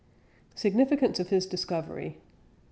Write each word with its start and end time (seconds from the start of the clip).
SIGNIFICANCE 0.55 1.19
OF 1.19 1.27
HIS 1.27 1.45
DISCOVERY. 1.45 2.17